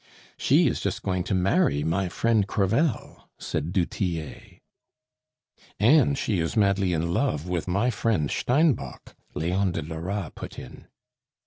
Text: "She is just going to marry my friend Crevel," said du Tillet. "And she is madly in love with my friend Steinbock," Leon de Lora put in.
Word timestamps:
"She 0.35 0.65
is 0.67 0.81
just 0.81 1.03
going 1.03 1.23
to 1.25 1.35
marry 1.35 1.83
my 1.83 2.09
friend 2.09 2.47
Crevel," 2.47 3.29
said 3.37 3.71
du 3.71 3.85
Tillet. 3.85 4.59
"And 5.79 6.17
she 6.17 6.39
is 6.39 6.57
madly 6.57 6.91
in 6.91 7.13
love 7.13 7.47
with 7.47 7.67
my 7.67 7.91
friend 7.91 8.31
Steinbock," 8.31 9.13
Leon 9.35 9.73
de 9.73 9.83
Lora 9.83 10.31
put 10.33 10.57
in. 10.57 10.87